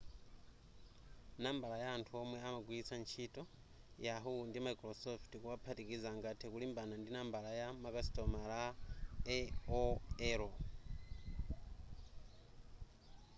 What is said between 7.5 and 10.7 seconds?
ya makasitomala aol